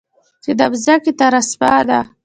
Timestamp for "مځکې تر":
0.71-1.33